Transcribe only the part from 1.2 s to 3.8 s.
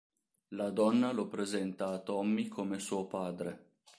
presenta a Tommy come suo padre.